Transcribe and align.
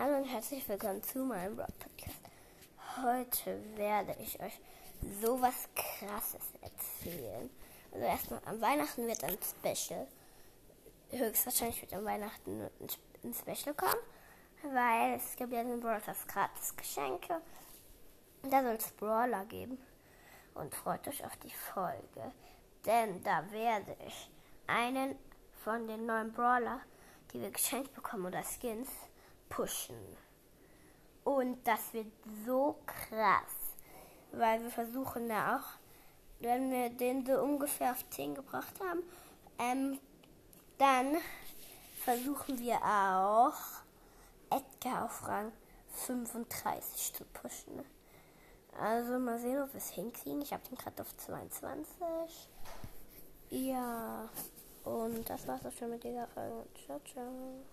Hallo 0.00 0.18
und 0.18 0.26
herzlich 0.26 0.68
willkommen 0.68 1.02
zu 1.02 1.24
meinem 1.24 1.56
Blog 1.56 1.76
Podcast. 1.80 2.20
Heute 3.02 3.60
werde 3.74 4.14
ich 4.22 4.38
euch 4.40 4.60
sowas 5.20 5.68
krasses 5.74 6.52
erzählen. 6.60 7.50
Also 7.90 8.06
erstmal 8.06 8.40
am 8.44 8.60
Weihnachten 8.60 9.08
wird 9.08 9.24
ein 9.24 9.36
Special. 9.42 10.06
Höchstwahrscheinlich 11.10 11.82
wird 11.82 11.94
am 11.94 12.04
Weihnachten 12.04 12.70
ein 13.24 13.34
Special 13.34 13.74
kommen, 13.74 14.00
weil 14.72 15.14
es 15.16 15.34
gibt 15.34 15.52
ja 15.52 15.64
den 15.64 15.80
Brawlers 15.80 16.28
gratis 16.28 16.76
Geschenke. 16.76 17.40
Da 18.44 18.62
soll 18.62 18.76
es 18.76 18.92
Brawler 18.92 19.46
geben. 19.46 19.78
Und 20.54 20.72
freut 20.76 21.08
euch 21.08 21.24
auf 21.24 21.36
die 21.38 21.50
Folge. 21.50 22.30
Denn 22.86 23.20
da 23.24 23.50
werde 23.50 23.96
ich 24.06 24.30
einen 24.68 25.18
von 25.64 25.88
den 25.88 26.06
neuen 26.06 26.32
Brawler, 26.32 26.82
die 27.32 27.40
wir 27.40 27.50
geschenkt 27.50 27.92
bekommen 27.94 28.26
oder 28.26 28.44
Skins, 28.44 28.90
pushen. 29.48 29.96
Und 31.24 31.62
das 31.66 31.92
wird 31.92 32.10
so 32.46 32.78
krass, 32.86 33.52
weil 34.32 34.62
wir 34.62 34.70
versuchen 34.70 35.28
ja 35.28 35.56
auch, 35.56 35.78
wenn 36.40 36.70
wir 36.70 36.90
den 36.90 37.26
so 37.26 37.32
ungefähr 37.42 37.92
auf 37.92 38.08
10 38.10 38.34
gebracht 38.34 38.74
haben, 38.80 39.02
ähm, 39.58 39.98
dann 40.78 41.16
versuchen 42.04 42.58
wir 42.58 42.76
auch 42.76 43.82
Edgar 44.50 45.04
auf 45.04 45.26
Rang 45.26 45.52
35 45.92 47.12
zu 47.14 47.24
pushen. 47.24 47.84
Also 48.80 49.18
mal 49.18 49.38
sehen, 49.38 49.60
ob 49.60 49.72
wir 49.74 49.78
es 49.78 49.90
hinkriegen. 49.90 50.40
Ich 50.42 50.52
habe 50.52 50.62
den 50.68 50.78
gerade 50.78 51.02
auf 51.02 51.16
22. 51.16 52.48
Ja, 53.50 54.28
und 54.84 55.28
das 55.28 55.46
war's 55.48 55.66
auch 55.66 55.72
schon 55.72 55.90
mit 55.90 56.04
dieser 56.04 56.26
Folge. 56.28 56.64
Ciao, 56.86 57.00
ciao. 57.12 57.68